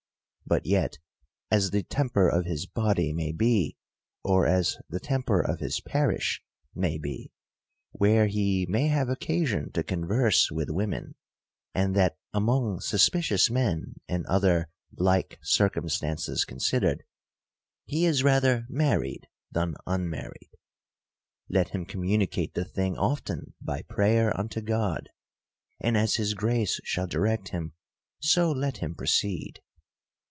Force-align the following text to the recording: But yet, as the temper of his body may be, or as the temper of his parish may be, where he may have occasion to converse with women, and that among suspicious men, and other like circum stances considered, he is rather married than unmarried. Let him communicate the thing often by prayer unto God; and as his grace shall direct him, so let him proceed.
But 0.43 0.65
yet, 0.65 0.99
as 1.49 1.71
the 1.71 1.81
temper 1.81 2.27
of 2.27 2.43
his 2.45 2.65
body 2.65 3.13
may 3.13 3.31
be, 3.31 3.77
or 4.21 4.45
as 4.45 4.75
the 4.89 4.99
temper 4.99 5.39
of 5.39 5.61
his 5.61 5.79
parish 5.79 6.43
may 6.75 6.97
be, 6.97 7.31
where 7.93 8.27
he 8.27 8.65
may 8.67 8.87
have 8.89 9.07
occasion 9.07 9.71
to 9.71 9.81
converse 9.81 10.51
with 10.51 10.69
women, 10.69 11.15
and 11.73 11.95
that 11.95 12.17
among 12.33 12.81
suspicious 12.81 13.49
men, 13.49 13.93
and 14.09 14.25
other 14.25 14.67
like 14.97 15.39
circum 15.41 15.87
stances 15.87 16.43
considered, 16.43 17.05
he 17.85 18.05
is 18.05 18.21
rather 18.21 18.65
married 18.67 19.29
than 19.51 19.75
unmarried. 19.87 20.49
Let 21.47 21.69
him 21.69 21.85
communicate 21.85 22.55
the 22.55 22.65
thing 22.65 22.97
often 22.97 23.53
by 23.61 23.83
prayer 23.83 24.37
unto 24.37 24.59
God; 24.59 25.07
and 25.79 25.95
as 25.97 26.15
his 26.15 26.33
grace 26.33 26.81
shall 26.83 27.07
direct 27.07 27.49
him, 27.49 27.71
so 28.19 28.51
let 28.51 28.79
him 28.79 28.95
proceed. 28.95 29.61